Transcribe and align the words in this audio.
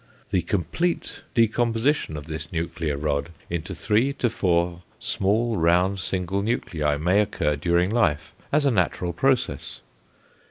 The 0.31 0.41
complete 0.41 1.21
decomposition 1.35 2.17
of 2.17 2.25
this 2.25 2.51
nuclear 2.51 2.97
rod 2.97 3.29
into 3.51 3.75
three 3.75 4.13
to 4.13 4.31
four 4.31 4.81
small 4.97 5.57
round 5.57 5.99
single 5.99 6.41
nuclei 6.41 6.97
may 6.97 7.21
occur 7.21 7.55
during 7.55 7.91
life, 7.91 8.33
as 8.51 8.65
a 8.65 8.71
natural 8.71 9.13
process. 9.13 9.81